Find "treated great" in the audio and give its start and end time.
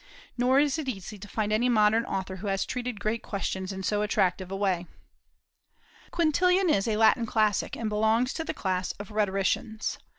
2.65-3.21